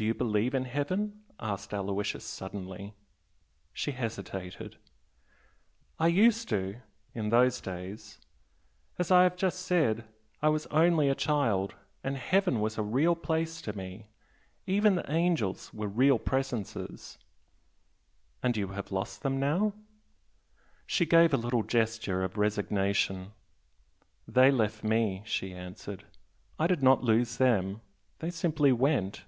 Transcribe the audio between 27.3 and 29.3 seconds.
them. They simply went."